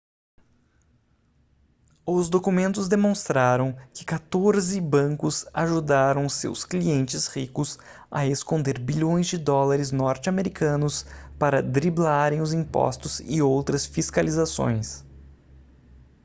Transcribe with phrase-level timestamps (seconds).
[2.03, 7.77] os documentos demonstraram que quatorze bancos ajudaram seus clientes ricos
[8.09, 11.05] a esconder bilhões de dólares norte-americanos
[11.37, 15.05] para driblarem os impostos e outras fiscalizações